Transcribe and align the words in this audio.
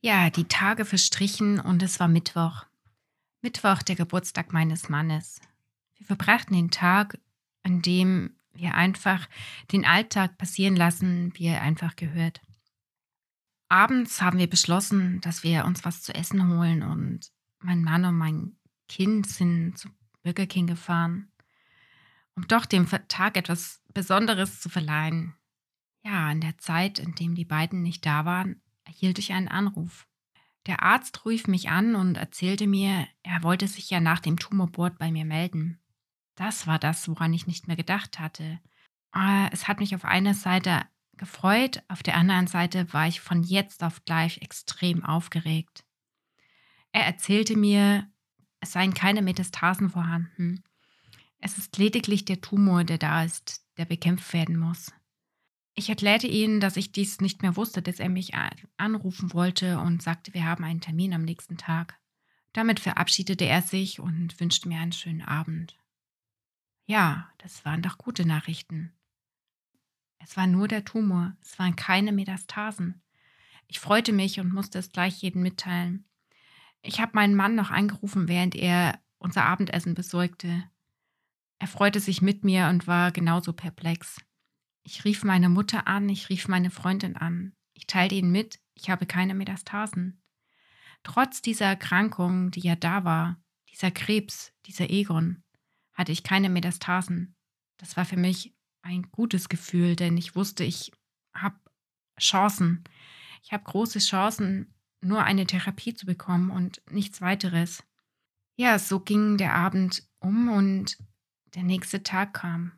Ja, 0.00 0.30
die 0.30 0.44
Tage 0.44 0.84
verstrichen 0.84 1.58
und 1.58 1.82
es 1.82 1.98
war 1.98 2.06
Mittwoch. 2.06 2.64
Mittwoch, 3.42 3.82
der 3.82 3.96
Geburtstag 3.96 4.52
meines 4.52 4.88
Mannes. 4.88 5.40
Wir 5.96 6.06
verbrachten 6.06 6.54
den 6.54 6.70
Tag, 6.70 7.18
an 7.64 7.82
dem 7.82 8.36
wir 8.52 8.74
einfach 8.74 9.28
den 9.72 9.84
Alltag 9.84 10.38
passieren 10.38 10.76
lassen, 10.76 11.32
wie 11.34 11.46
er 11.46 11.62
einfach 11.62 11.96
gehört. 11.96 12.40
Abends 13.68 14.22
haben 14.22 14.38
wir 14.38 14.48
beschlossen, 14.48 15.20
dass 15.20 15.42
wir 15.42 15.64
uns 15.64 15.84
was 15.84 16.02
zu 16.02 16.14
essen 16.14 16.48
holen 16.48 16.82
und 16.82 17.32
mein 17.58 17.82
Mann 17.82 18.04
und 18.04 18.16
mein 18.16 18.56
Kind 18.88 19.26
sind 19.26 19.76
zu 19.76 19.88
Burger 20.22 20.46
King 20.46 20.68
gefahren, 20.68 21.32
um 22.34 22.46
doch 22.46 22.66
dem 22.66 22.88
Tag 23.08 23.36
etwas 23.36 23.82
Besonderes 23.92 24.60
zu 24.60 24.68
verleihen. 24.68 25.34
Ja, 26.04 26.30
in 26.30 26.40
der 26.40 26.56
Zeit, 26.58 27.00
in 27.00 27.16
dem 27.16 27.34
die 27.34 27.44
beiden 27.44 27.82
nicht 27.82 28.06
da 28.06 28.24
waren, 28.24 28.62
erhielt 28.88 29.18
ich 29.18 29.32
einen 29.32 29.48
Anruf. 29.48 30.08
Der 30.66 30.82
Arzt 30.82 31.24
rief 31.24 31.46
mich 31.46 31.68
an 31.68 31.94
und 31.94 32.16
erzählte 32.16 32.66
mir, 32.66 33.06
er 33.22 33.42
wollte 33.42 33.68
sich 33.68 33.88
ja 33.90 34.00
nach 34.00 34.18
dem 34.18 34.38
Tumorboard 34.38 34.98
bei 34.98 35.12
mir 35.12 35.24
melden. 35.24 35.78
Das 36.34 36.66
war 36.66 36.78
das, 36.78 37.08
woran 37.08 37.32
ich 37.32 37.46
nicht 37.46 37.68
mehr 37.68 37.76
gedacht 37.76 38.18
hatte. 38.18 38.58
Ah, 39.12 39.48
es 39.52 39.68
hat 39.68 39.78
mich 39.78 39.94
auf 39.94 40.04
einer 40.04 40.34
Seite 40.34 40.86
gefreut, 41.16 41.82
auf 41.88 42.02
der 42.02 42.16
anderen 42.16 42.46
Seite 42.46 42.92
war 42.92 43.06
ich 43.08 43.20
von 43.20 43.42
jetzt 43.42 43.84
auf 43.84 44.04
gleich 44.04 44.38
extrem 44.38 45.04
aufgeregt. 45.04 45.84
Er 46.92 47.04
erzählte 47.04 47.56
mir, 47.56 48.10
es 48.60 48.72
seien 48.72 48.94
keine 48.94 49.22
Metastasen 49.22 49.90
vorhanden. 49.90 50.62
Es 51.40 51.58
ist 51.58 51.76
lediglich 51.76 52.24
der 52.24 52.40
Tumor, 52.40 52.84
der 52.84 52.98
da 52.98 53.22
ist, 53.24 53.64
der 53.76 53.84
bekämpft 53.84 54.32
werden 54.32 54.58
muss. 54.58 54.92
Ich 55.78 55.88
erklärte 55.88 56.26
ihm, 56.26 56.58
dass 56.58 56.76
ich 56.76 56.90
dies 56.90 57.20
nicht 57.20 57.42
mehr 57.42 57.54
wusste, 57.54 57.82
dass 57.82 58.00
er 58.00 58.08
mich 58.08 58.32
anrufen 58.78 59.32
wollte 59.32 59.78
und 59.78 60.02
sagte, 60.02 60.34
wir 60.34 60.44
haben 60.44 60.64
einen 60.64 60.80
Termin 60.80 61.14
am 61.14 61.22
nächsten 61.22 61.56
Tag. 61.56 62.00
Damit 62.52 62.80
verabschiedete 62.80 63.44
er 63.44 63.62
sich 63.62 64.00
und 64.00 64.40
wünschte 64.40 64.66
mir 64.66 64.80
einen 64.80 64.90
schönen 64.90 65.22
Abend. 65.22 65.78
Ja, 66.86 67.30
das 67.38 67.64
waren 67.64 67.80
doch 67.80 67.96
gute 67.96 68.26
Nachrichten. 68.26 68.92
Es 70.18 70.36
war 70.36 70.48
nur 70.48 70.66
der 70.66 70.84
Tumor, 70.84 71.36
es 71.42 71.56
waren 71.60 71.76
keine 71.76 72.10
Metastasen. 72.10 73.00
Ich 73.68 73.78
freute 73.78 74.12
mich 74.12 74.40
und 74.40 74.52
musste 74.52 74.80
es 74.80 74.90
gleich 74.90 75.22
jedem 75.22 75.42
mitteilen. 75.42 76.08
Ich 76.82 77.00
habe 77.00 77.12
meinen 77.14 77.36
Mann 77.36 77.54
noch 77.54 77.70
angerufen, 77.70 78.26
während 78.26 78.56
er 78.56 78.98
unser 79.18 79.44
Abendessen 79.44 79.94
besorgte. 79.94 80.64
Er 81.60 81.68
freute 81.68 82.00
sich 82.00 82.20
mit 82.20 82.42
mir 82.42 82.66
und 82.66 82.88
war 82.88 83.12
genauso 83.12 83.52
perplex. 83.52 84.16
Ich 84.90 85.04
rief 85.04 85.22
meine 85.22 85.50
Mutter 85.50 85.86
an, 85.86 86.08
ich 86.08 86.30
rief 86.30 86.48
meine 86.48 86.70
Freundin 86.70 87.14
an. 87.14 87.52
Ich 87.74 87.86
teilte 87.86 88.14
ihnen 88.14 88.32
mit, 88.32 88.58
ich 88.72 88.88
habe 88.88 89.04
keine 89.04 89.34
Metastasen. 89.34 90.22
Trotz 91.02 91.42
dieser 91.42 91.66
Erkrankung, 91.66 92.50
die 92.50 92.60
ja 92.60 92.74
da 92.74 93.04
war, 93.04 93.36
dieser 93.70 93.90
Krebs, 93.90 94.54
dieser 94.64 94.88
Egon, 94.88 95.44
hatte 95.92 96.10
ich 96.10 96.22
keine 96.22 96.48
Metastasen. 96.48 97.36
Das 97.76 97.98
war 97.98 98.06
für 98.06 98.16
mich 98.16 98.56
ein 98.80 99.02
gutes 99.10 99.50
Gefühl, 99.50 99.94
denn 99.94 100.16
ich 100.16 100.34
wusste, 100.34 100.64
ich 100.64 100.90
habe 101.34 101.60
Chancen. 102.18 102.82
Ich 103.42 103.52
habe 103.52 103.64
große 103.64 103.98
Chancen, 103.98 104.72
nur 105.02 105.22
eine 105.22 105.44
Therapie 105.44 105.92
zu 105.92 106.06
bekommen 106.06 106.50
und 106.50 106.80
nichts 106.90 107.20
weiteres. 107.20 107.84
Ja, 108.56 108.78
so 108.78 109.00
ging 109.00 109.36
der 109.36 109.54
Abend 109.54 110.08
um 110.18 110.48
und 110.48 110.96
der 111.54 111.62
nächste 111.62 112.02
Tag 112.02 112.32
kam. 112.32 112.77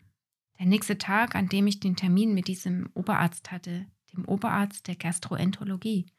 Der 0.61 0.67
nächste 0.67 0.99
Tag, 0.99 1.37
an 1.37 1.49
dem 1.49 1.67
ich 1.67 1.81
den 1.81 1.97
Termin 1.97 2.35
mit 2.35 2.47
diesem 2.47 2.91
Oberarzt 2.93 3.51
hatte, 3.51 3.87
dem 4.13 4.27
Oberarzt 4.27 4.89
der 4.89 4.95
Gastroenterologie, 4.95 6.13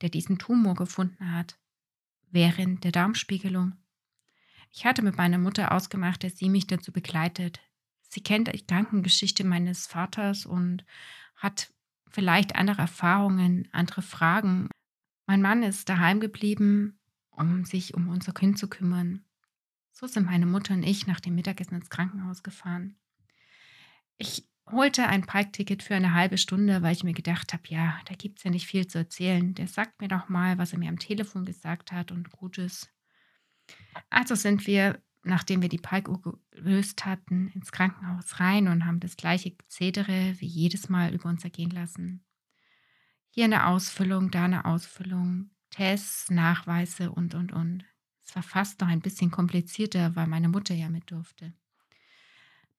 der 0.00 0.10
diesen 0.10 0.38
Tumor 0.38 0.76
gefunden 0.76 1.32
hat, 1.34 1.58
während 2.30 2.84
der 2.84 2.92
Darmspiegelung. 2.92 3.72
Ich 4.70 4.86
hatte 4.86 5.02
mit 5.02 5.16
meiner 5.16 5.38
Mutter 5.38 5.72
ausgemacht, 5.72 6.22
dass 6.22 6.38
sie 6.38 6.48
mich 6.48 6.68
dazu 6.68 6.92
begleitet. 6.92 7.58
Sie 8.08 8.20
kennt 8.20 8.46
die 8.54 8.64
Krankengeschichte 8.64 9.42
meines 9.42 9.88
Vaters 9.88 10.46
und 10.46 10.84
hat 11.34 11.72
vielleicht 12.08 12.54
andere 12.54 12.82
Erfahrungen, 12.82 13.68
andere 13.72 14.02
Fragen. 14.02 14.68
Mein 15.26 15.42
Mann 15.42 15.64
ist 15.64 15.88
daheim 15.88 16.20
geblieben, 16.20 17.00
um 17.30 17.64
sich 17.64 17.94
um 17.94 18.08
unser 18.08 18.32
Kind 18.32 18.56
zu 18.56 18.68
kümmern. 18.68 19.24
So 19.90 20.06
sind 20.06 20.26
meine 20.26 20.46
Mutter 20.46 20.74
und 20.74 20.84
ich 20.84 21.08
nach 21.08 21.18
dem 21.18 21.34
Mittagessen 21.34 21.74
ins 21.74 21.90
Krankenhaus 21.90 22.44
gefahren. 22.44 22.94
Ich 24.20 24.46
holte 24.70 25.06
ein 25.06 25.24
Parkticket 25.24 25.82
für 25.82 25.94
eine 25.94 26.12
halbe 26.12 26.36
Stunde, 26.36 26.82
weil 26.82 26.92
ich 26.92 27.04
mir 27.04 27.14
gedacht 27.14 27.54
habe, 27.54 27.62
ja, 27.68 27.98
da 28.04 28.14
gibt 28.14 28.36
es 28.36 28.44
ja 28.44 28.50
nicht 28.50 28.66
viel 28.66 28.86
zu 28.86 28.98
erzählen. 28.98 29.54
Der 29.54 29.66
sagt 29.66 30.02
mir 30.02 30.08
doch 30.08 30.28
mal, 30.28 30.58
was 30.58 30.74
er 30.74 30.78
mir 30.78 30.90
am 30.90 30.98
Telefon 30.98 31.46
gesagt 31.46 31.90
hat 31.90 32.12
und 32.12 32.30
Gutes. 32.30 32.90
Also 34.10 34.34
sind 34.34 34.66
wir, 34.66 35.02
nachdem 35.22 35.62
wir 35.62 35.70
die 35.70 35.78
Parkuhr 35.78 36.38
gelöst 36.50 37.06
hatten, 37.06 37.48
ins 37.54 37.72
Krankenhaus 37.72 38.40
rein 38.40 38.68
und 38.68 38.84
haben 38.84 39.00
das 39.00 39.16
gleiche 39.16 39.52
Gezedere 39.52 40.34
wie 40.38 40.46
jedes 40.46 40.90
Mal 40.90 41.14
über 41.14 41.30
uns 41.30 41.42
ergehen 41.42 41.70
lassen. 41.70 42.22
Hier 43.30 43.46
eine 43.46 43.68
Ausfüllung, 43.68 44.30
da 44.30 44.44
eine 44.44 44.66
Ausfüllung, 44.66 45.50
Tests, 45.70 46.30
Nachweise 46.30 47.10
und, 47.10 47.34
und, 47.34 47.52
und. 47.52 47.86
Es 48.22 48.36
war 48.36 48.42
fast 48.42 48.82
noch 48.82 48.88
ein 48.88 49.00
bisschen 49.00 49.30
komplizierter, 49.30 50.14
weil 50.14 50.26
meine 50.26 50.50
Mutter 50.50 50.74
ja 50.74 50.90
mit 50.90 51.10
durfte. 51.10 51.54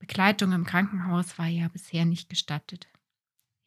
Begleitung 0.01 0.51
im 0.51 0.65
Krankenhaus 0.65 1.37
war 1.37 1.45
ja 1.45 1.67
bisher 1.67 2.05
nicht 2.05 2.27
gestattet. 2.27 2.87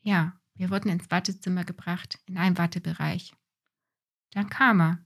Ja, 0.02 0.38
wir 0.56 0.68
wurden 0.68 0.90
ins 0.90 1.10
Wartezimmer 1.10 1.64
gebracht, 1.64 2.18
in 2.26 2.36
einen 2.36 2.58
Wartebereich. 2.58 3.32
Dann 4.32 4.50
kam 4.50 4.80
er. 4.80 4.98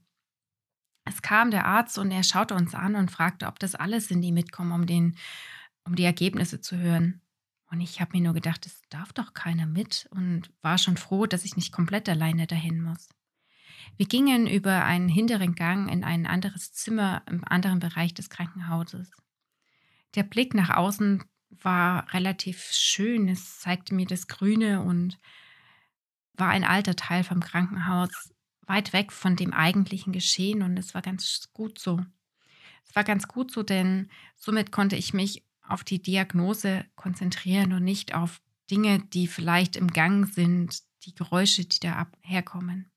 Es 1.05 1.21
kam 1.21 1.51
der 1.51 1.65
Arzt 1.65 1.97
und 1.99 2.11
er 2.11 2.23
schaute 2.23 2.55
uns 2.55 2.73
an 2.73 2.95
und 2.95 3.11
fragte, 3.11 3.45
ob 3.45 3.59
das 3.59 3.75
alles 3.75 4.07
sind, 4.07 4.21
die 4.21 4.31
mitkommen, 4.31 4.71
um, 4.71 4.85
den, 4.87 5.15
um 5.83 5.95
die 5.95 6.03
Ergebnisse 6.03 6.61
zu 6.61 6.77
hören. 6.77 7.21
Und 7.71 7.81
ich 7.81 8.01
habe 8.01 8.17
mir 8.17 8.23
nur 8.23 8.33
gedacht, 8.33 8.65
es 8.65 8.81
darf 8.89 9.13
doch 9.13 9.33
keiner 9.35 9.67
mit 9.67 10.07
und 10.11 10.51
war 10.61 10.79
schon 10.79 10.97
froh, 10.97 11.27
dass 11.27 11.45
ich 11.45 11.55
nicht 11.55 11.71
komplett 11.71 12.09
alleine 12.09 12.47
dahin 12.47 12.81
muss. 12.81 13.07
Wir 13.97 14.07
gingen 14.07 14.47
über 14.47 14.83
einen 14.83 15.09
hinteren 15.09 15.53
Gang 15.53 15.91
in 15.91 16.03
ein 16.03 16.25
anderes 16.25 16.73
Zimmer 16.73 17.21
im 17.27 17.43
anderen 17.43 17.79
Bereich 17.79 18.15
des 18.15 18.29
Krankenhauses. 18.29 19.11
Der 20.15 20.23
Blick 20.23 20.53
nach 20.53 20.75
außen 20.75 21.23
war 21.49 22.11
relativ 22.13 22.71
schön. 22.71 23.27
Es 23.27 23.59
zeigte 23.59 23.93
mir 23.93 24.05
das 24.05 24.27
Grüne 24.27 24.81
und 24.81 25.19
war 26.33 26.49
ein 26.49 26.63
alter 26.63 26.95
Teil 26.95 27.23
vom 27.23 27.41
Krankenhaus, 27.41 28.09
weit 28.61 28.93
weg 28.93 29.11
von 29.11 29.35
dem 29.35 29.53
eigentlichen 29.53 30.13
Geschehen 30.13 30.61
und 30.61 30.77
es 30.77 30.93
war 30.93 31.01
ganz 31.01 31.49
gut 31.53 31.79
so. 31.79 31.99
Es 32.87 32.95
war 32.95 33.03
ganz 33.03 33.27
gut 33.27 33.51
so, 33.51 33.61
denn 33.61 34.09
somit 34.35 34.71
konnte 34.71 34.95
ich 34.95 35.13
mich 35.13 35.45
auf 35.61 35.83
die 35.83 36.01
Diagnose 36.01 36.85
konzentrieren 36.95 37.73
und 37.73 37.83
nicht 37.83 38.15
auf 38.15 38.41
Dinge, 38.71 38.99
die 38.99 39.27
vielleicht 39.27 39.75
im 39.75 39.87
Gang 39.87 40.27
sind, 40.27 40.79
die 41.05 41.13
Geräusche, 41.13 41.65
die 41.65 41.79
da 41.79 42.09
herkommen. 42.21 42.91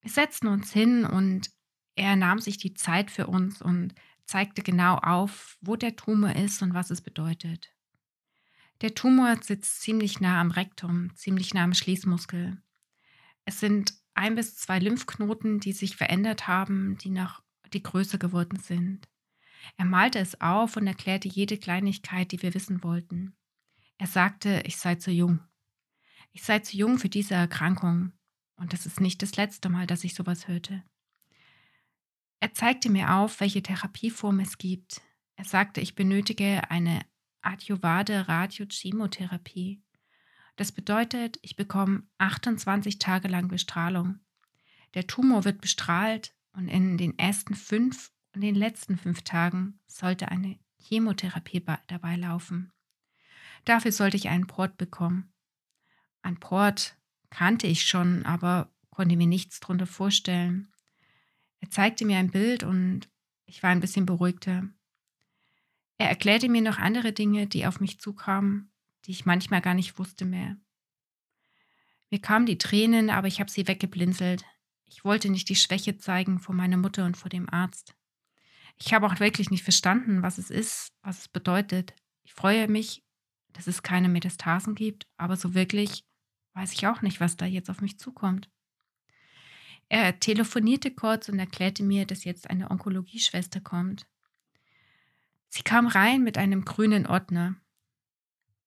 Wir 0.00 0.10
setzten 0.10 0.48
uns 0.48 0.72
hin 0.72 1.04
und 1.04 1.50
er 1.94 2.16
nahm 2.16 2.38
sich 2.40 2.58
die 2.58 2.74
Zeit 2.74 3.10
für 3.10 3.26
uns 3.26 3.60
und 3.62 3.94
zeigte 4.32 4.62
genau 4.62 4.96
auf, 4.96 5.58
wo 5.60 5.76
der 5.76 5.94
Tumor 5.94 6.34
ist 6.34 6.62
und 6.62 6.72
was 6.72 6.90
es 6.90 7.02
bedeutet. 7.02 7.70
Der 8.80 8.94
Tumor 8.94 9.36
sitzt 9.42 9.82
ziemlich 9.82 10.20
nah 10.20 10.40
am 10.40 10.50
Rektum, 10.50 11.14
ziemlich 11.14 11.52
nah 11.52 11.64
am 11.64 11.74
Schließmuskel. 11.74 12.56
Es 13.44 13.60
sind 13.60 13.92
ein 14.14 14.34
bis 14.34 14.56
zwei 14.56 14.78
Lymphknoten, 14.78 15.60
die 15.60 15.72
sich 15.72 15.96
verändert 15.96 16.48
haben, 16.48 16.96
die 16.96 17.10
noch 17.10 17.42
die 17.74 17.82
größer 17.82 18.16
geworden 18.16 18.58
sind. 18.58 19.06
Er 19.76 19.84
malte 19.84 20.18
es 20.18 20.40
auf 20.40 20.78
und 20.78 20.86
erklärte 20.86 21.28
jede 21.28 21.58
Kleinigkeit, 21.58 22.32
die 22.32 22.40
wir 22.40 22.54
wissen 22.54 22.82
wollten. 22.82 23.36
Er 23.98 24.06
sagte, 24.06 24.62
ich 24.64 24.78
sei 24.78 24.94
zu 24.94 25.10
jung. 25.10 25.40
Ich 26.32 26.42
sei 26.42 26.60
zu 26.60 26.78
jung 26.78 26.98
für 26.98 27.10
diese 27.10 27.34
Erkrankung. 27.34 28.12
Und 28.56 28.72
das 28.72 28.86
ist 28.86 28.98
nicht 28.98 29.20
das 29.20 29.36
letzte 29.36 29.68
Mal, 29.68 29.86
dass 29.86 30.04
ich 30.04 30.14
sowas 30.14 30.48
hörte. 30.48 30.82
Er 32.42 32.52
zeigte 32.54 32.90
mir 32.90 33.14
auf, 33.14 33.38
welche 33.38 33.62
Therapieform 33.62 34.40
es 34.40 34.58
gibt. 34.58 35.00
Er 35.36 35.44
sagte, 35.44 35.80
ich 35.80 35.94
benötige 35.94 36.68
eine 36.72 37.02
adjuvade 37.40 38.26
Radiochemotherapie. 38.26 39.80
Das 40.56 40.72
bedeutet, 40.72 41.38
ich 41.42 41.54
bekomme 41.54 42.02
28 42.18 42.98
Tage 42.98 43.28
lang 43.28 43.46
Bestrahlung. 43.46 44.18
Der 44.94 45.06
Tumor 45.06 45.44
wird 45.44 45.60
bestrahlt 45.60 46.34
und 46.52 46.66
in 46.66 46.98
den 46.98 47.16
ersten 47.16 47.54
fünf 47.54 48.10
und 48.34 48.40
den 48.40 48.56
letzten 48.56 48.98
fünf 48.98 49.22
Tagen 49.22 49.78
sollte 49.86 50.26
eine 50.26 50.58
Chemotherapie 50.80 51.64
dabei 51.86 52.16
laufen. 52.16 52.72
Dafür 53.66 53.92
sollte 53.92 54.16
ich 54.16 54.30
einen 54.30 54.48
Port 54.48 54.78
bekommen. 54.78 55.32
Ein 56.22 56.40
Port 56.40 56.96
kannte 57.30 57.68
ich 57.68 57.86
schon, 57.86 58.26
aber 58.26 58.72
konnte 58.90 59.16
mir 59.16 59.28
nichts 59.28 59.60
darunter 59.60 59.86
vorstellen. 59.86 60.71
Er 61.62 61.70
zeigte 61.70 62.04
mir 62.04 62.18
ein 62.18 62.30
Bild 62.30 62.64
und 62.64 63.08
ich 63.46 63.62
war 63.62 63.70
ein 63.70 63.80
bisschen 63.80 64.04
beruhigter. 64.04 64.68
Er 65.96 66.08
erklärte 66.08 66.48
mir 66.48 66.60
noch 66.60 66.78
andere 66.78 67.12
Dinge, 67.12 67.46
die 67.46 67.66
auf 67.66 67.80
mich 67.80 68.00
zukamen, 68.00 68.72
die 69.06 69.12
ich 69.12 69.24
manchmal 69.24 69.60
gar 69.60 69.74
nicht 69.74 69.98
wusste 69.98 70.24
mehr. 70.24 70.56
Mir 72.10 72.20
kamen 72.20 72.44
die 72.44 72.58
Tränen, 72.58 73.08
aber 73.08 73.28
ich 73.28 73.40
habe 73.40 73.50
sie 73.50 73.68
weggeblinzelt. 73.68 74.44
Ich 74.84 75.04
wollte 75.04 75.30
nicht 75.30 75.48
die 75.48 75.56
Schwäche 75.56 75.96
zeigen 75.96 76.40
vor 76.40 76.54
meiner 76.54 76.76
Mutter 76.76 77.06
und 77.06 77.16
vor 77.16 77.30
dem 77.30 77.48
Arzt. 77.48 77.94
Ich 78.78 78.92
habe 78.92 79.06
auch 79.06 79.20
wirklich 79.20 79.50
nicht 79.50 79.62
verstanden, 79.62 80.22
was 80.22 80.38
es 80.38 80.50
ist, 80.50 80.92
was 81.02 81.20
es 81.20 81.28
bedeutet. 81.28 81.94
Ich 82.24 82.34
freue 82.34 82.66
mich, 82.66 83.04
dass 83.52 83.68
es 83.68 83.82
keine 83.82 84.08
Metastasen 84.08 84.74
gibt, 84.74 85.06
aber 85.16 85.36
so 85.36 85.54
wirklich 85.54 86.04
weiß 86.54 86.72
ich 86.72 86.86
auch 86.88 87.02
nicht, 87.02 87.20
was 87.20 87.36
da 87.36 87.46
jetzt 87.46 87.70
auf 87.70 87.80
mich 87.80 87.98
zukommt. 87.98 88.50
Er 89.92 90.18
telefonierte 90.18 90.90
kurz 90.90 91.28
und 91.28 91.38
erklärte 91.38 91.82
mir, 91.82 92.06
dass 92.06 92.24
jetzt 92.24 92.48
eine 92.48 92.70
Onkologieschwester 92.70 93.60
kommt. 93.60 94.06
Sie 95.50 95.62
kam 95.62 95.86
rein 95.86 96.22
mit 96.22 96.38
einem 96.38 96.64
grünen 96.64 97.06
Ordner. 97.06 97.56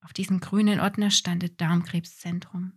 Auf 0.01 0.13
diesem 0.13 0.39
grünen 0.39 0.79
Ordner 0.79 1.09
stand 1.09 1.41
das 1.41 1.55
Darmkrebszentrum. 1.57 2.73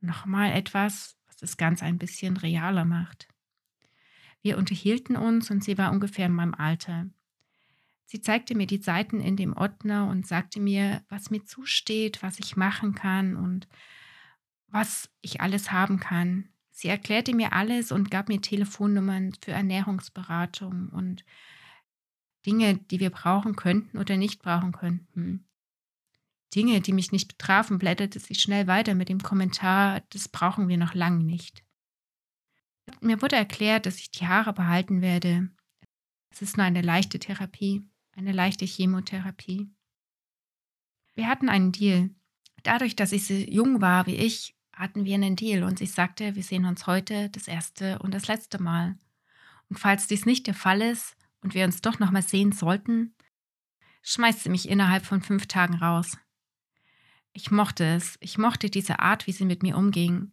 Nochmal 0.00 0.52
etwas, 0.52 1.16
was 1.26 1.36
das 1.36 1.56
Ganze 1.56 1.84
ein 1.84 1.98
bisschen 1.98 2.36
realer 2.36 2.84
macht. 2.84 3.26
Wir 4.42 4.56
unterhielten 4.56 5.16
uns 5.16 5.50
und 5.50 5.64
sie 5.64 5.76
war 5.76 5.90
ungefähr 5.90 6.26
in 6.26 6.34
meinem 6.34 6.54
Alter. 6.54 7.06
Sie 8.04 8.20
zeigte 8.20 8.54
mir 8.54 8.68
die 8.68 8.82
Seiten 8.82 9.20
in 9.20 9.36
dem 9.36 9.52
Ordner 9.52 10.06
und 10.06 10.28
sagte 10.28 10.60
mir, 10.60 11.04
was 11.08 11.30
mir 11.30 11.44
zusteht, 11.44 12.22
was 12.22 12.38
ich 12.38 12.56
machen 12.56 12.94
kann 12.94 13.34
und 13.34 13.66
was 14.68 15.10
ich 15.22 15.40
alles 15.40 15.72
haben 15.72 15.98
kann. 15.98 16.51
Sie 16.82 16.88
erklärte 16.88 17.32
mir 17.32 17.52
alles 17.52 17.92
und 17.92 18.10
gab 18.10 18.28
mir 18.28 18.40
Telefonnummern 18.40 19.34
für 19.40 19.52
Ernährungsberatung 19.52 20.88
und 20.88 21.24
Dinge, 22.44 22.76
die 22.76 22.98
wir 22.98 23.10
brauchen 23.10 23.54
könnten 23.54 23.98
oder 23.98 24.16
nicht 24.16 24.42
brauchen 24.42 24.72
könnten. 24.72 25.48
Dinge, 26.52 26.80
die 26.80 26.92
mich 26.92 27.12
nicht 27.12 27.28
betrafen, 27.28 27.78
blätterte 27.78 28.18
sie 28.18 28.34
schnell 28.34 28.66
weiter 28.66 28.96
mit 28.96 29.08
dem 29.08 29.22
Kommentar, 29.22 30.02
das 30.08 30.28
brauchen 30.28 30.66
wir 30.66 30.76
noch 30.76 30.92
lange 30.94 31.22
nicht. 31.22 31.62
Mir 33.00 33.22
wurde 33.22 33.36
erklärt, 33.36 33.86
dass 33.86 33.98
ich 33.98 34.10
die 34.10 34.26
Haare 34.26 34.52
behalten 34.52 35.02
werde. 35.02 35.50
Es 36.30 36.42
ist 36.42 36.56
nur 36.56 36.66
eine 36.66 36.82
leichte 36.82 37.20
Therapie, 37.20 37.88
eine 38.16 38.32
leichte 38.32 38.64
Chemotherapie. 38.64 39.70
Wir 41.14 41.28
hatten 41.28 41.48
einen 41.48 41.70
Deal. 41.70 42.10
Dadurch, 42.64 42.96
dass 42.96 43.12
ich 43.12 43.24
so 43.24 43.34
jung 43.34 43.80
war 43.80 44.06
wie 44.06 44.16
ich, 44.16 44.56
hatten 44.72 45.04
wir 45.04 45.14
einen 45.14 45.36
Deal 45.36 45.64
und 45.64 45.80
ich 45.80 45.92
sagte, 45.92 46.34
wir 46.34 46.42
sehen 46.42 46.64
uns 46.64 46.86
heute 46.86 47.28
das 47.30 47.48
erste 47.48 47.98
und 48.00 48.12
das 48.14 48.28
letzte 48.28 48.62
Mal. 48.62 48.96
Und 49.68 49.78
falls 49.78 50.06
dies 50.06 50.26
nicht 50.26 50.46
der 50.46 50.54
Fall 50.54 50.82
ist, 50.82 51.16
und 51.42 51.54
wir 51.54 51.64
uns 51.64 51.80
doch 51.82 51.98
noch 51.98 52.10
mal 52.10 52.22
sehen 52.22 52.52
sollten, 52.52 53.14
schmeißt 54.02 54.44
sie 54.44 54.48
mich 54.48 54.68
innerhalb 54.68 55.04
von 55.04 55.20
fünf 55.20 55.46
Tagen 55.46 55.74
raus. 55.74 56.16
Ich 57.32 57.50
mochte 57.50 57.84
es. 57.84 58.16
Ich 58.20 58.38
mochte 58.38 58.70
diese 58.70 59.00
Art, 59.00 59.26
wie 59.26 59.32
sie 59.32 59.44
mit 59.44 59.62
mir 59.62 59.76
umging. 59.76 60.32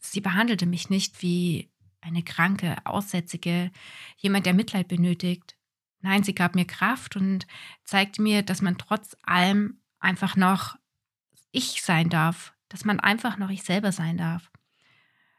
Sie 0.00 0.20
behandelte 0.20 0.66
mich 0.66 0.90
nicht 0.90 1.22
wie 1.22 1.70
eine 2.00 2.22
kranke, 2.22 2.76
aussätzige, 2.84 3.70
jemand, 4.16 4.46
der 4.46 4.54
Mitleid 4.54 4.88
benötigt. 4.88 5.56
Nein, 6.00 6.22
sie 6.22 6.34
gab 6.34 6.54
mir 6.54 6.64
Kraft 6.64 7.16
und 7.16 7.46
zeigte 7.84 8.22
mir, 8.22 8.42
dass 8.42 8.62
man 8.62 8.78
trotz 8.78 9.16
allem 9.22 9.80
einfach 9.98 10.36
noch 10.36 10.76
ich 11.50 11.82
sein 11.82 12.08
darf, 12.08 12.54
dass 12.68 12.84
man 12.84 13.00
einfach 13.00 13.36
noch 13.38 13.50
ich 13.50 13.62
selber 13.62 13.92
sein 13.92 14.18
darf, 14.18 14.50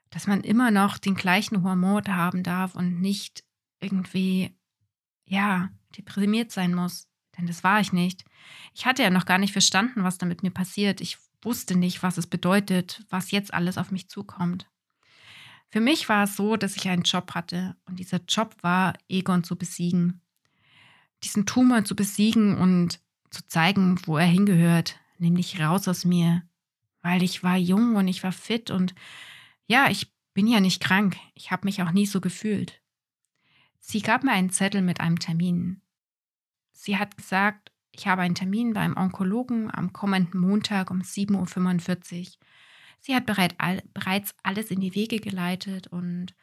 dass 0.09 0.27
man 0.27 0.41
immer 0.41 0.71
noch 0.71 0.97
den 0.97 1.15
gleichen 1.15 1.63
Humor 1.63 2.01
haben 2.07 2.43
darf 2.43 2.75
und 2.75 2.99
nicht 2.99 3.43
irgendwie 3.79 4.55
ja, 5.25 5.69
deprimiert 5.95 6.51
sein 6.51 6.73
muss. 6.73 7.07
Denn 7.37 7.47
das 7.47 7.63
war 7.63 7.79
ich 7.79 7.93
nicht. 7.93 8.25
Ich 8.73 8.85
hatte 8.85 9.03
ja 9.03 9.09
noch 9.09 9.25
gar 9.25 9.37
nicht 9.37 9.53
verstanden, 9.53 10.03
was 10.03 10.17
da 10.17 10.25
mit 10.25 10.43
mir 10.43 10.51
passiert. 10.51 10.99
Ich 10.99 11.17
wusste 11.41 11.77
nicht, 11.77 12.03
was 12.03 12.17
es 12.17 12.27
bedeutet, 12.27 13.05
was 13.09 13.31
jetzt 13.31 13.53
alles 13.53 13.77
auf 13.77 13.91
mich 13.91 14.09
zukommt. 14.09 14.67
Für 15.69 15.79
mich 15.79 16.09
war 16.09 16.23
es 16.23 16.35
so, 16.35 16.57
dass 16.57 16.75
ich 16.75 16.89
einen 16.89 17.03
Job 17.03 17.35
hatte 17.35 17.75
und 17.85 17.99
dieser 17.99 18.19
Job 18.27 18.55
war, 18.61 18.95
Egon 19.07 19.43
zu 19.43 19.55
besiegen. 19.55 20.21
Diesen 21.23 21.45
Tumor 21.45 21.85
zu 21.85 21.95
besiegen 21.95 22.57
und 22.57 22.99
zu 23.29 23.45
zeigen, 23.45 23.99
wo 24.05 24.17
er 24.17 24.25
hingehört, 24.25 24.99
nämlich 25.19 25.59
raus 25.61 25.87
aus 25.87 26.05
mir. 26.05 26.41
Weil 27.01 27.23
ich 27.23 27.43
war 27.43 27.57
jung 27.57 27.95
und 27.95 28.07
ich 28.07 28.23
war 28.23 28.31
fit 28.31 28.71
und 28.71 28.93
ja, 29.67 29.89
ich 29.89 30.13
bin 30.33 30.47
ja 30.47 30.59
nicht 30.59 30.81
krank. 30.81 31.17
Ich 31.33 31.51
habe 31.51 31.65
mich 31.65 31.81
auch 31.81 31.91
nie 31.91 32.05
so 32.05 32.21
gefühlt. 32.21 32.81
Sie 33.79 34.01
gab 34.01 34.23
mir 34.23 34.31
einen 34.31 34.49
Zettel 34.49 34.81
mit 34.81 34.99
einem 34.99 35.19
Termin. 35.19 35.81
Sie 36.73 36.97
hat 36.97 37.17
gesagt, 37.17 37.71
ich 37.91 38.07
habe 38.07 38.21
einen 38.21 38.35
Termin 38.35 38.73
beim 38.73 38.97
Onkologen 38.97 39.73
am 39.73 39.93
kommenden 39.93 40.39
Montag 40.39 40.91
um 40.91 41.01
7.45 41.01 42.19
Uhr. 42.19 42.33
Sie 42.99 43.15
hat 43.15 43.25
bereits 43.25 44.35
alles 44.43 44.71
in 44.71 44.81
die 44.81 44.95
Wege 44.95 45.19
geleitet 45.19 45.87
und 45.87 46.35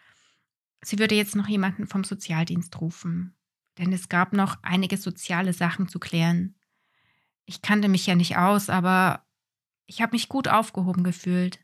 sie 0.82 0.98
würde 0.98 1.14
jetzt 1.14 1.36
noch 1.36 1.48
jemanden 1.48 1.86
vom 1.86 2.04
Sozialdienst 2.04 2.80
rufen, 2.80 3.36
denn 3.78 3.92
es 3.92 4.08
gab 4.08 4.32
noch 4.32 4.58
einige 4.62 4.96
soziale 4.96 5.52
Sachen 5.52 5.88
zu 5.88 5.98
klären. 5.98 6.54
Ich 7.44 7.60
kannte 7.62 7.88
mich 7.88 8.06
ja 8.06 8.14
nicht 8.14 8.38
aus, 8.38 8.70
aber 8.70 9.25
ich 9.86 10.02
habe 10.02 10.14
mich 10.14 10.28
gut 10.28 10.48
aufgehoben 10.48 11.04
gefühlt. 11.04 11.60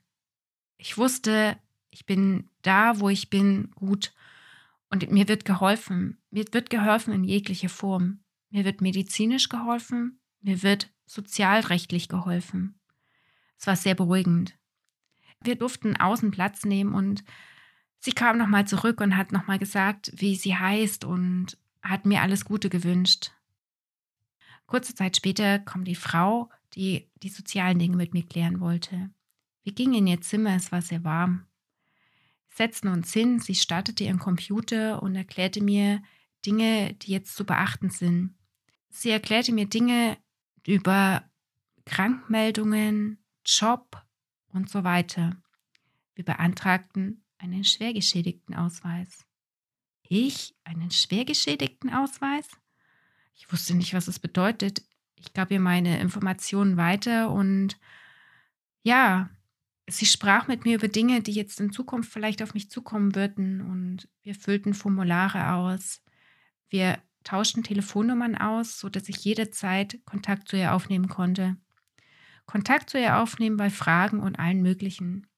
Ich 0.77 0.97
wusste, 0.99 1.59
ich 1.91 2.07
bin 2.07 2.49
da, 2.63 2.99
wo 3.01 3.09
ich 3.09 3.31
bin, 3.31 3.71
gut 3.73 4.15
und 4.91 5.11
mir 5.11 5.29
wird 5.29 5.45
geholfen. 5.45 6.21
Mir 6.31 6.45
wird 6.53 6.71
geholfen 6.71 7.13
in 7.13 7.25
jeglicher 7.25 7.69
Form. 7.69 8.21
Mir 8.51 8.65
wird 8.65 8.81
medizinisch 8.81 9.49
geholfen. 9.49 10.21
Mir 10.41 10.63
wird 10.63 10.93
sozialrechtlich 11.07 12.09
geholfen. 12.09 12.79
Es 13.59 13.67
war 13.67 13.77
sehr 13.77 13.95
beruhigend. 13.95 14.59
Wir 15.41 15.57
durften 15.57 15.97
außen 15.97 16.31
Platz 16.31 16.65
nehmen 16.65 16.95
und 16.95 17.25
sie 17.99 18.13
kam 18.13 18.39
nochmal 18.39 18.67
zurück 18.67 19.01
und 19.01 19.17
hat 19.17 19.33
nochmal 19.33 19.59
gesagt, 19.59 20.13
wie 20.17 20.37
sie 20.37 20.57
heißt 20.57 21.05
und 21.05 21.59
hat 21.83 22.07
mir 22.07 22.23
alles 22.23 22.45
Gute 22.45 22.71
gewünscht. 22.71 23.33
Kurze 24.67 24.95
Zeit 24.95 25.17
später 25.17 25.59
kommt 25.59 25.89
die 25.89 25.95
Frau, 25.95 26.51
die 26.75 27.11
die 27.23 27.29
sozialen 27.29 27.79
Dinge 27.79 27.97
mit 27.97 28.15
mir 28.15 28.25
klären 28.25 28.61
wollte. 28.61 29.11
Wir 29.63 29.73
gingen 29.73 29.95
in 29.95 30.07
ihr 30.07 30.21
Zimmer, 30.21 30.57
es 30.57 30.73
war 30.73 30.83
sehr 30.83 31.05
warm 31.05 31.47
setzten 32.55 32.89
uns 32.89 33.13
hin, 33.13 33.39
sie 33.41 33.55
startete 33.55 34.05
ihren 34.05 34.19
Computer 34.19 35.03
und 35.03 35.15
erklärte 35.15 35.63
mir 35.63 36.03
Dinge, 36.45 36.95
die 36.95 37.13
jetzt 37.13 37.35
zu 37.37 37.45
beachten 37.45 37.91
sind. 37.91 38.35
Sie 38.91 39.11
erklärte 39.11 39.53
mir 39.53 39.67
Dinge 39.67 40.19
über 40.67 41.25
Krankmeldungen, 41.87 43.25
Job 43.45 44.03
und 44.49 44.69
so 44.69 44.85
weiter. 44.85 45.37
Wir 46.15 46.25
beantragten 46.25 47.25
einen 47.39 47.65
schwergeschädigten 47.65 48.55
Ausweis. 48.55 49.25
Ich 50.03 50.55
einen 50.65 50.91
schwergeschädigten 50.91 51.93
Ausweis? 51.93 52.47
Ich 53.35 53.51
wusste 53.51 53.75
nicht, 53.75 53.95
was 53.95 54.09
es 54.09 54.19
bedeutet. 54.19 54.83
Ich 55.23 55.33
gab 55.35 55.53
ihr 55.53 55.61
meine 55.61 56.01
Informationen 56.01 56.77
weiter 56.77 57.31
und 57.31 57.79
ja, 58.83 59.31
sie 59.89 60.07
sprach 60.07 60.49
mit 60.49 60.65
mir 60.65 60.75
über 60.75 60.89
Dinge, 60.89 61.23
die 61.23 61.33
jetzt 61.33 61.61
in 61.61 61.71
Zukunft 61.71 62.13
vielleicht 62.13 62.43
auf 62.43 62.55
mich 62.55 62.71
zukommen 62.71 63.15
würden 63.15 63.61
und 63.61 64.09
wir 64.23 64.35
füllten 64.35 64.75
Formulare 64.75 65.53
aus. 65.53 66.03
Wir 66.69 66.99
tauschten 67.23 67.63
Telefonnummern 67.63 68.37
aus, 68.37 68.81
sodass 68.81 69.09
ich 69.09 69.25
jederzeit 69.25 70.01
Kontakt 70.05 70.49
zu 70.49 70.57
ihr 70.57 70.75
aufnehmen 70.75 71.09
konnte. 71.09 71.57
Kontakt 72.45 72.91
zu 72.91 72.99
ihr 72.99 73.19
aufnehmen 73.19 73.57
bei 73.57 73.71
Fragen 73.71 74.19
und 74.19 74.41
allen 74.41 74.61
möglichen. 74.61 75.29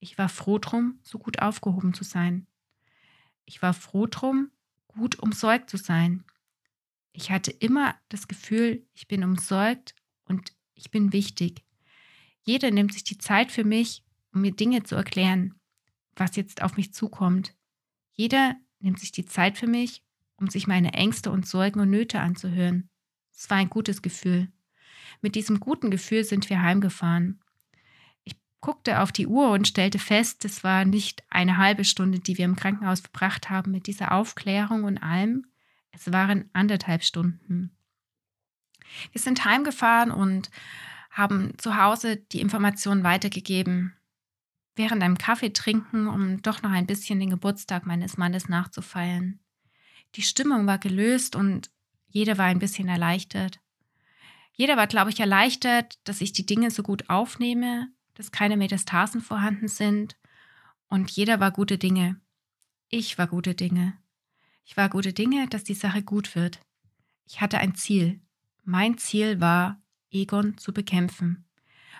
Ich 0.00 0.16
war 0.16 0.30
froh 0.30 0.58
drum, 0.58 0.98
so 1.02 1.18
gut 1.18 1.42
aufgehoben 1.42 1.92
zu 1.92 2.04
sein. 2.04 2.46
Ich 3.44 3.60
war 3.60 3.74
froh 3.74 4.06
drum, 4.06 4.50
gut 4.88 5.18
umsorgt 5.18 5.68
zu 5.68 5.76
sein. 5.76 6.24
Ich 7.16 7.30
hatte 7.30 7.52
immer 7.52 7.94
das 8.08 8.26
Gefühl, 8.26 8.84
ich 8.92 9.06
bin 9.06 9.22
umsorgt 9.22 9.94
und 10.24 10.52
ich 10.74 10.90
bin 10.90 11.12
wichtig. 11.12 11.64
Jeder 12.42 12.72
nimmt 12.72 12.92
sich 12.92 13.04
die 13.04 13.18
Zeit 13.18 13.52
für 13.52 13.62
mich, 13.62 14.04
um 14.32 14.40
mir 14.40 14.50
Dinge 14.50 14.82
zu 14.82 14.96
erklären, 14.96 15.54
was 16.16 16.34
jetzt 16.34 16.60
auf 16.60 16.76
mich 16.76 16.92
zukommt. 16.92 17.54
Jeder 18.12 18.56
nimmt 18.80 18.98
sich 18.98 19.12
die 19.12 19.24
Zeit 19.24 19.56
für 19.56 19.68
mich, 19.68 20.02
um 20.36 20.48
sich 20.48 20.66
meine 20.66 20.92
Ängste 20.92 21.30
und 21.30 21.46
Sorgen 21.46 21.78
und 21.78 21.90
Nöte 21.90 22.18
anzuhören. 22.18 22.90
Es 23.32 23.48
war 23.48 23.58
ein 23.58 23.70
gutes 23.70 24.02
Gefühl. 24.02 24.48
Mit 25.20 25.36
diesem 25.36 25.60
guten 25.60 25.92
Gefühl 25.92 26.24
sind 26.24 26.50
wir 26.50 26.62
heimgefahren. 26.62 27.40
Ich 28.24 28.36
guckte 28.60 29.00
auf 29.00 29.12
die 29.12 29.28
Uhr 29.28 29.52
und 29.52 29.68
stellte 29.68 30.00
fest, 30.00 30.44
es 30.44 30.64
war 30.64 30.84
nicht 30.84 31.22
eine 31.30 31.58
halbe 31.58 31.84
Stunde, 31.84 32.18
die 32.18 32.38
wir 32.38 32.44
im 32.44 32.56
Krankenhaus 32.56 33.00
verbracht 33.00 33.50
haben 33.50 33.70
mit 33.70 33.86
dieser 33.86 34.10
Aufklärung 34.10 34.82
und 34.82 34.98
allem. 34.98 35.46
Es 35.94 36.12
waren 36.12 36.50
anderthalb 36.52 37.02
Stunden. 37.02 37.76
Wir 39.12 39.20
sind 39.20 39.44
heimgefahren 39.44 40.10
und 40.10 40.50
haben 41.10 41.56
zu 41.58 41.76
Hause 41.76 42.16
die 42.16 42.40
Informationen 42.40 43.04
weitergegeben. 43.04 43.94
Während 44.76 45.02
einem 45.02 45.18
Kaffee 45.18 45.52
trinken, 45.52 46.08
um 46.08 46.42
doch 46.42 46.62
noch 46.62 46.72
ein 46.72 46.86
bisschen 46.86 47.20
den 47.20 47.30
Geburtstag 47.30 47.86
meines 47.86 48.16
Mannes 48.16 48.48
nachzufeiern. 48.48 49.38
Die 50.16 50.22
Stimmung 50.22 50.66
war 50.66 50.78
gelöst 50.78 51.36
und 51.36 51.70
jeder 52.06 52.38
war 52.38 52.46
ein 52.46 52.58
bisschen 52.58 52.88
erleichtert. 52.88 53.60
Jeder 54.52 54.76
war, 54.76 54.86
glaube 54.86 55.10
ich, 55.10 55.18
erleichtert, 55.18 55.98
dass 56.04 56.20
ich 56.20 56.32
die 56.32 56.46
Dinge 56.46 56.70
so 56.70 56.82
gut 56.82 57.08
aufnehme, 57.08 57.88
dass 58.14 58.32
keine 58.32 58.56
Metastasen 58.56 59.20
vorhanden 59.20 59.68
sind 59.68 60.16
und 60.88 61.10
jeder 61.10 61.40
war 61.40 61.50
gute 61.50 61.78
Dinge. 61.78 62.20
Ich 62.88 63.18
war 63.18 63.26
gute 63.26 63.54
Dinge. 63.54 63.98
Ich 64.64 64.76
war 64.76 64.88
gute 64.88 65.12
Dinge, 65.12 65.46
dass 65.48 65.64
die 65.64 65.74
Sache 65.74 66.02
gut 66.02 66.34
wird. 66.34 66.60
Ich 67.26 67.40
hatte 67.40 67.58
ein 67.58 67.74
Ziel. 67.74 68.20
Mein 68.64 68.98
Ziel 68.98 69.40
war, 69.40 69.80
Egon 70.10 70.56
zu 70.58 70.72
bekämpfen. 70.72 71.44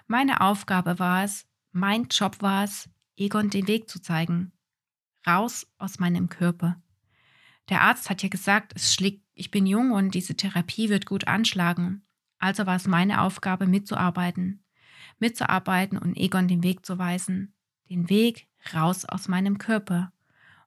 Meine 0.07 0.41
Aufgabe 0.41 0.99
war 0.99 1.25
es, 1.25 1.47
mein 1.73 2.09
Job 2.09 2.41
war 2.41 2.65
es, 2.65 2.89
Egon 3.17 3.51
den 3.51 3.69
Weg 3.69 3.89
zu 3.89 4.01
zeigen. 4.01 4.53
Raus 5.27 5.67
aus 5.79 5.99
meinem 5.99 6.29
Körper. 6.29 6.81
Der 7.69 7.83
Arzt 7.83 8.11
hat 8.11 8.23
ja 8.23 8.29
gesagt, 8.29 8.73
es 8.75 8.95
schlägt, 8.95 9.23
ich 9.35 9.51
bin 9.51 9.67
jung 9.67 9.93
und 9.93 10.15
diese 10.15 10.37
Therapie 10.37 10.89
wird 10.89 11.07
gut 11.07 11.27
anschlagen. 11.27 12.05
Also 12.39 12.67
war 12.67 12.77
es 12.77 12.87
meine 12.87 13.23
Aufgabe, 13.23 13.67
mitzuarbeiten. 13.67 14.65
Mitzuarbeiten 15.19 15.99
und 15.99 16.17
Egon 16.17 16.49
den 16.49 16.63
Weg 16.63 16.85
zu 16.85 16.99
weisen. 16.99 17.55
Den 17.89 18.09
Weg 18.11 18.49
raus 18.75 19.05
aus 19.05 19.29
meinem 19.29 19.59
Körper. 19.59 20.13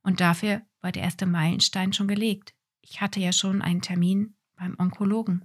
Und 0.07 0.21
dafür 0.21 0.61
war 0.79 0.93
der 0.93 1.03
erste 1.03 1.25
Meilenstein 1.25 1.91
schon 1.91 2.07
gelegt. 2.07 2.55
Ich 2.79 3.01
hatte 3.01 3.19
ja 3.19 3.33
schon 3.33 3.61
einen 3.61 3.81
Termin 3.81 4.37
beim 4.55 4.73
Onkologen. 4.79 5.43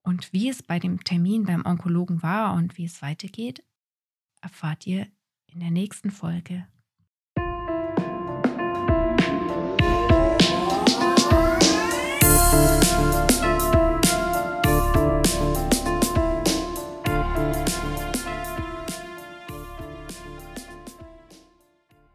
Und 0.00 0.32
wie 0.32 0.48
es 0.48 0.62
bei 0.62 0.78
dem 0.78 1.04
Termin 1.04 1.44
beim 1.44 1.66
Onkologen 1.66 2.22
war 2.22 2.54
und 2.54 2.78
wie 2.78 2.86
es 2.86 3.02
weitergeht, 3.02 3.62
erfahrt 4.40 4.86
ihr 4.86 5.06
in 5.48 5.60
der 5.60 5.70
nächsten 5.70 6.10
Folge. 6.10 6.66